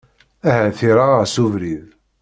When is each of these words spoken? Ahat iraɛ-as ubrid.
Ahat 0.49 0.79
iraɛ-as 0.89 1.35
ubrid. 1.45 1.85